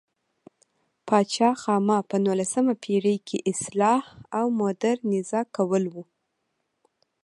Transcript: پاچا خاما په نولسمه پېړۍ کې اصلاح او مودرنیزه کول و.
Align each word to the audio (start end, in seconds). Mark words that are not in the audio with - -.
پاچا 1.07 1.49
خاما 1.61 1.97
په 2.09 2.15
نولسمه 2.25 2.73
پېړۍ 2.83 3.17
کې 3.27 3.37
اصلاح 3.51 4.03
او 4.37 4.45
مودرنیزه 4.59 5.41
کول 5.55 5.83
و. 5.93 5.95